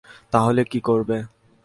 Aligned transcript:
তাহলে 0.31 0.61
কী 0.63 0.79
করবে? 0.79 1.17